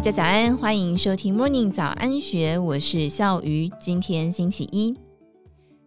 [0.00, 3.70] 大家早安，欢迎收听 Morning 早安学，我是笑鱼。
[3.78, 4.96] 今天星期一，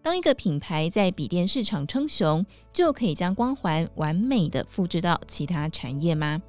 [0.03, 6.39] 当一个品牌在笔电市场称雄，就可以将光环完美的复制到其他产业吗？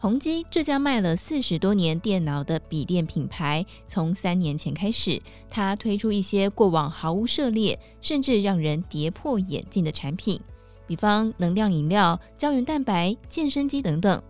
[0.00, 10.40] 宏基这家卖了四十多年电脑的笔电品牌，从三年前开始，它推出一些过往毫无涉猎，甚至让人跌破眼镜的产品，
[10.88, 14.20] 比方能量饮料、胶原蛋白、健身机等等。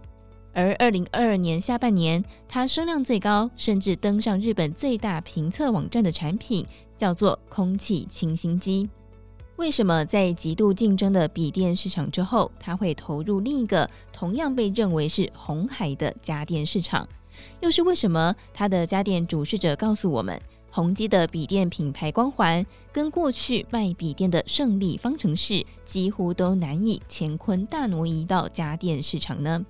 [0.52, 8.88] 而二零二二年下半年，它声量最高，甚至登上日本最大评测网站的产品，叫做空气清新机。
[9.56, 17.06] 为什么在极度竞争的笔电市场之后，它会投入另一个同样被认为是红海的家电市场？
[17.60, 20.40] 又是为什么它的家电主事者告诉我们，
[20.70, 29.64] 宏基的笔电品牌光环跟过去卖笔电的胜利方程式几乎都难以乾坤大挪移到家电市场呢？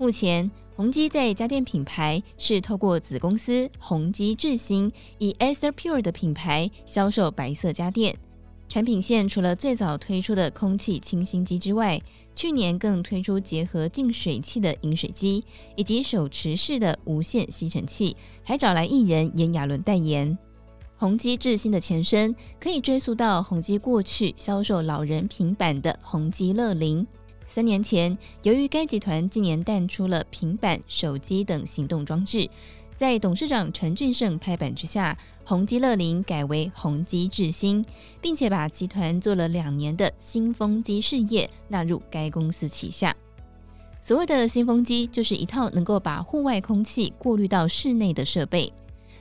[0.00, 8.16] 目前，宏基在家电品牌是透过子公司宏基智新，以 Acer Pure 的品牌销售白色家电。
[8.68, 12.00] 产品线除了最早推出的空气清新机之外，
[12.36, 15.42] 去年更推出结合净水器的饮水机，
[15.74, 20.38] 以及手持式的无线吸尘器，还找来艺人炎亚纶代言。
[20.96, 27.04] 宏基智新的前身可以追溯到宏基过去销售老人平板的宏基乐龄。
[27.50, 32.48] 三年前，由于该集团今年淡出了平板、手机等行动装置。
[32.94, 37.84] 在董事长陈俊盛拍板之下，宏基乐林改为宏基智新，
[38.20, 43.16] 并且把集团做了两年的新风机事业纳入该公司旗下。
[44.02, 48.70] 所谓的新风机，就是一套能够把户外空气过滤到室内的设备。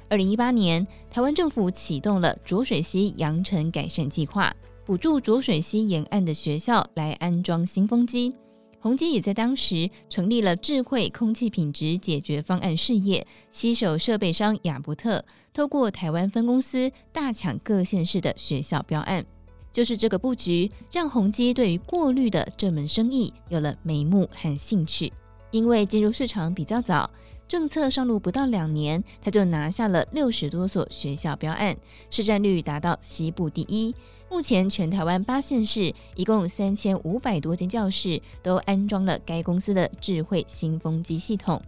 [0.10, 4.54] 二零一八年，台湾政府启动了浊水溪扬尘改善计划，
[4.88, 8.34] 补助浊水溪沿岸的学校来安装新风机。
[8.80, 15.22] 宏基也在当时成立了智慧空气品质解决方案事业，携手设备商亚伯特，
[15.54, 19.26] 透过台湾分公司大抢各县市的学校标案。
[19.74, 25.12] 就是这个布局，让宏基对于过滤的这门生意有了眉目和兴趣。
[25.52, 27.10] 因为进入市场比较早，
[27.46, 31.76] 政策上路不到两年，他就拿下了六十多所学校标案，
[32.10, 33.94] 市占率达到西部第一。
[34.30, 41.62] 目前，全台湾八县市一共三千五百多间教室都安装了该公司的智慧新风机系统。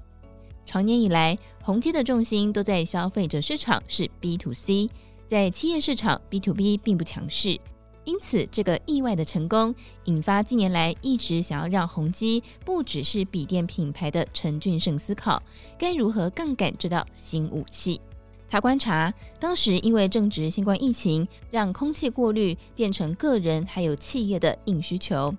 [0.65, 4.89] 长年以来，宏基的重心都在消费者市场，是 B to C，
[5.27, 7.59] 在企业市场 B to B 并不强势。
[8.03, 15.41] 因此，这个意外的成功，引发近年来一直想要让宏基不只是笔电品牌的陈俊胜思考，
[15.77, 18.01] 该如何杠杆这道新武器。
[18.49, 25.33] 他观察，当时因为正值新冠疫情，让空气过滤变成个人还有企业的硬需求。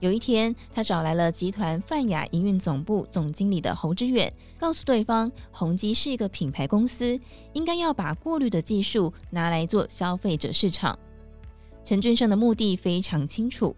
[0.00, 7.18] 有一天，他找来了集团泛亚营运总部总经理的侯之远，告诉对方，宏基是一个品牌公司，
[7.54, 10.98] 应该要把过滤的技术拿来做消费者市场。
[11.84, 13.74] 陈俊生的目的非常清楚。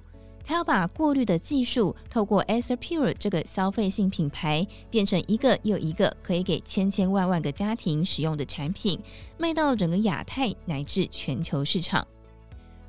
[0.48, 8.96] 他要把过滤的技术透过 a s e r Pure 这个消费性品牌，变成一个又一个可以给千千万万个家庭使用的产品，
[9.36, 12.06] 卖到整个亚太乃至全球市场。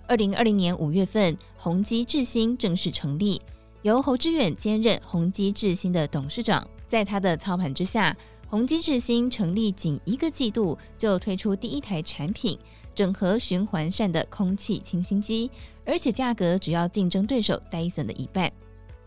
[0.06, 3.42] 二零二零年五月份，宏基智新正式成立，
[3.82, 6.66] 由侯志远兼任宏基智新的董事长。
[6.88, 8.16] 在他的操盘之下，
[8.48, 12.58] 宏基智新成立仅一个季度就推出第一台产品。
[12.98, 15.52] 整合循环扇的空气清新机，
[15.86, 18.52] 而且价格只要竞争对手 Dyson 的一半。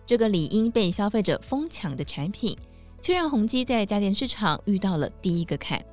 [0.07, 2.57] 这个理应被消费者疯抢的产品，
[3.03, 5.85] 却让宏基在家电市场遇到了第一个坎。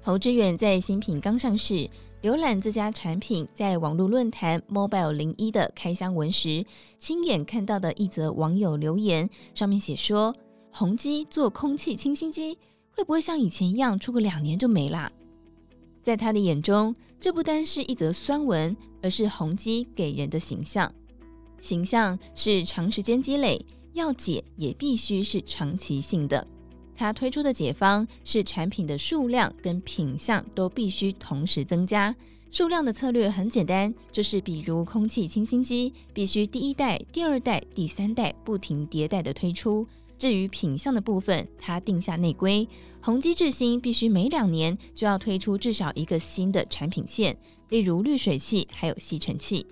[0.00, 1.90] 侯志远在新品刚上市，
[2.22, 6.64] 浏览自家产品在网络论坛 Mobile 零一的开箱文时，
[7.00, 10.32] 亲眼看到的一则网友留言，上面写说
[10.70, 12.56] ：“宏基做空气清新机，
[12.92, 15.10] 会不会像以前一样出个两年就没啦？”
[16.02, 20.90] 在他的眼中，这不单是一则酸文，而是宏基给人的形象。
[21.60, 26.46] 形象是长时间积累，要解也必须是长期性的。
[26.96, 32.14] 他推出的解方是产品的数量跟品相都必须同时增加。
[32.50, 39.86] 数量的策略很简单，就是比如空气清新机，必须第一代、第二代、第三代不停迭代的推出。
[40.20, 42.68] 至于品相的部分，他定下内规，
[43.00, 47.34] 宏基智新必须每两年就要推出至少一个新的产品线，
[47.70, 49.64] 例如滤水器还有吸尘器。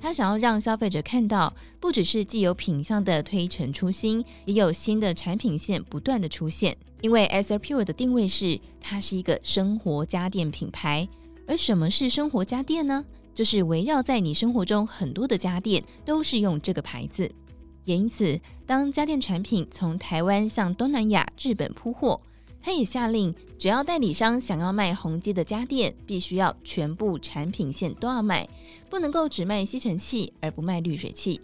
[0.00, 6.76] 他想要让消费者看到，不只是既有品相的推陈出新，也有新的产品线不断的出现。
[7.00, 11.08] 因为 Acer Pure 的定位是，它是一个生活家电品牌。
[11.44, 13.04] 而什么是生活家电呢？
[13.34, 17.28] 就是围绕在你生活中很多的家电都是用这个牌子。
[17.88, 22.20] 也因此，当家电产品从台湾向东南亚、日本铺货，
[22.60, 28.46] 他也下令，只要代理商想要卖宏基的家电，必须要全部产品线都要卖，
[28.90, 31.40] 不能够只卖吸尘器而不卖滤水器。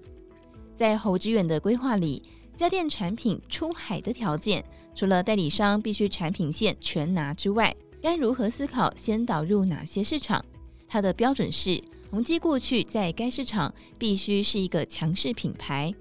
[0.77, 2.23] 在侯知远的规划里，
[2.55, 4.63] 家电产品出海的条件，
[4.95, 10.45] 除了代理商必须产品线全拿之外，该如何思考先导入哪些市场？
[10.87, 15.93] 他的标准是，宏基过去在该市场必须是一个强势品牌，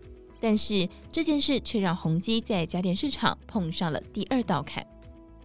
[0.43, 4.85] 但是这件事却让宏基在家电市场碰上了第二道坎。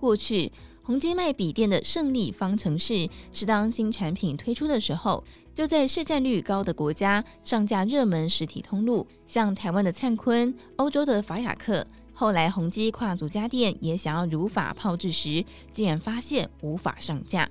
[0.01, 0.51] 过去
[0.83, 5.23] 宏基卖笔电的胜利方程式是，当新产品推出的时候，
[5.55, 11.87] 就在市占率高的国家上架热门实体通路，像台湾的灿坤、欧洲的法雅克。
[12.13, 17.49] 后来宏基跨足家电也想要如法炮制时，竟然发现无法上架。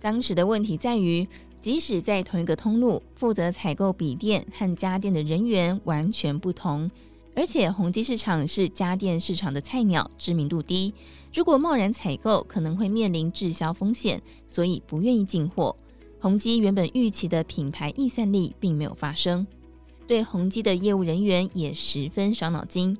[0.00, 1.28] 当时的问题在于，
[1.60, 6.90] 即使在同一个通路，负责采购笔电和家电的人员完全不同，
[7.34, 10.94] 而且宏基市场是家电市场的菜鸟，知名度低，
[11.34, 15.76] 如果贸然采购可能会面临滞销风险，所以不愿意进货。
[16.18, 19.46] 宏基原本预期的品牌易散力并没有发生，
[20.06, 22.96] 对宏基的业务人员也十分伤脑筋。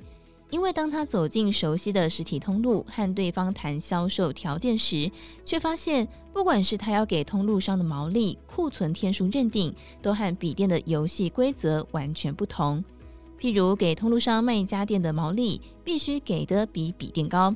[0.50, 5.08] 因为当他走进熟悉的实体通路和对方谈销售条件时，
[5.44, 12.85] 却发现不管是他要给通路商的毛利、库存天数认定，都和笔电的游戏规则完全不同。
[13.38, 17.55] 譬如给通路商卖家电的毛利必须给的比笔电高。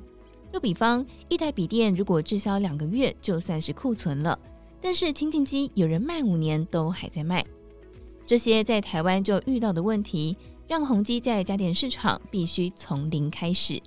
[0.53, 4.39] 又比方，一台笔电如果滞销两个月就算是库存了，
[4.81, 7.45] 但是清净机有人卖五年都还在卖。
[8.25, 10.37] 这些在台湾就遇到的问题。
[10.67, 13.81] 让宏基在家电市场必须从零开始。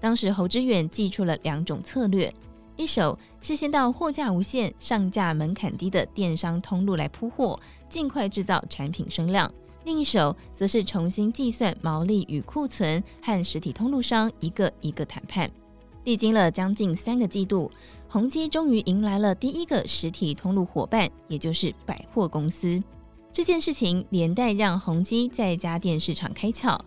[0.00, 2.32] 当时侯知远祭出了两种策略：
[2.76, 9.48] 一手是先到货架无限、上架门槛低的电商通路来铺货，尽快制造产品声量；
[9.84, 15.50] 另一手则是重新计算毛利与库存，和实体通路商一个一个谈判。
[16.04, 17.70] 历经了将近三个季度，
[18.08, 22.82] 宏基终于迎来了第一个实体通路伙伴，也就是百货公司。
[23.32, 26.78] 这件事情连带让宏基在家电市场开窍。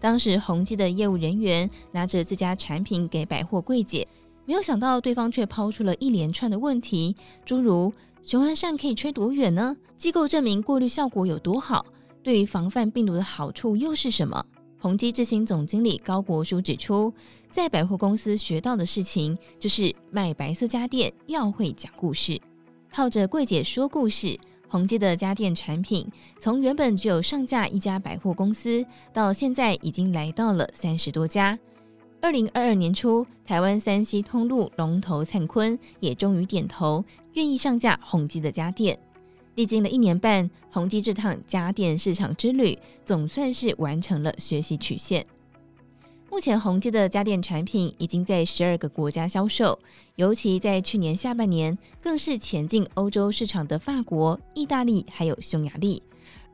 [0.00, 4.08] 当时宏基的业务人员拿着自家产品给百货柜姐，
[4.46, 7.14] 没有想到对方却抛出了一连串的问题，
[7.44, 7.92] 诸如
[8.22, 9.76] 雄安扇可以吹多远呢？
[9.98, 11.84] 机构证明过滤效果有多好？
[12.22, 14.42] 对于防范病毒的好处又是什么？
[14.78, 17.12] 宏基执行总经理高国书指出，
[17.50, 22.40] 在百货公司学到的事情就是卖白色家电要会讲故事，
[22.90, 24.38] 靠着柜姐说故事。
[24.70, 26.06] 宏基的家电产品
[26.38, 31.58] 从原本只有上架一家百货公司，到现在已经来到了三十多家。
[32.20, 38.96] 二零二二年初，台湾三 C 通路龙头灿坤也终于点头，愿意上架宏基的家电。
[39.56, 45.26] 历经了一年半，宏基这趟家电市场之旅总算是完成了学习曲线。
[46.30, 49.76] 目前，宏基的家电产品已经在十二个国家销售，
[50.14, 56.00] 尤其在去年下半年，更是前进欧洲市场的法国、意大利还有匈牙利。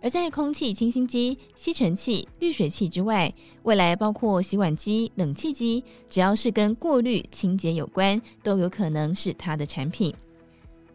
[0.01, 3.31] 而在空气清新机、吸尘器、滤水器之外，
[3.65, 10.15] 未来包括洗碗机、冷气机，只要是跟过滤、清洁有关，都有可能是它的产品。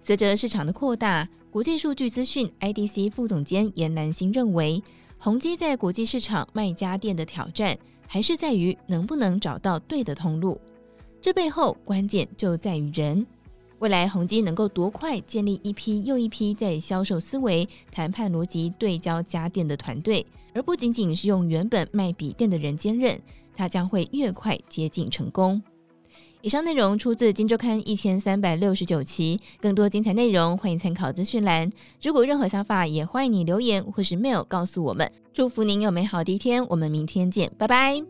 [0.02, 4.82] 随着市场的扩大，国际数据资讯 IDC 副总监严兰心认为，
[5.20, 7.78] 宏基在国际市场卖家电的挑战。
[8.14, 10.60] 还是在于能不能找到对的通路，
[11.22, 13.26] 这背后关键就在于人。
[13.80, 23.18] 未来宏基能够多快建立一批又一批在销售思维、谈判逻辑对焦家电的团队，而不仅仅是用原本卖笔电的人兼任，
[23.56, 25.64] 它将会越快接近成功。
[26.44, 31.72] 以上内容出自《金周刊》一千三百六十九期，更多精彩内容欢迎参考资讯栏。
[32.02, 35.12] 如果任何想法，也欢迎你留言或是 mail 告诉我们。
[35.32, 38.02] 祝福您有美好的一天，我们明天见，拜拜。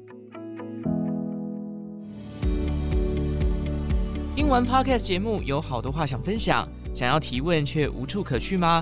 [4.33, 8.81] 听完 Podcast 节目，有好多话想分享，想要提问却无处可去吗？